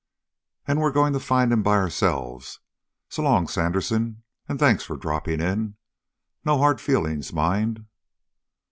"And 0.67 0.81
we're 0.81 0.91
going 0.91 1.13
to 1.13 1.19
find 1.19 1.53
him 1.53 1.61
by 1.61 1.75
ourselves. 1.77 2.59
S'long 3.11 3.47
Sandersen, 3.47 4.23
and 4.49 4.57
thanks 4.57 4.83
for 4.83 4.97
dropping 4.97 5.39
in. 5.41 5.75
No 6.43 6.57
hard 6.57 6.81
feelings, 6.81 7.31
mind!" 7.31 7.85